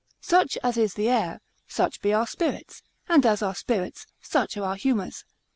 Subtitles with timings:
[0.19, 4.65] Such as is the air, such be our spirits; and as our spirits, such are
[4.69, 5.25] our humours.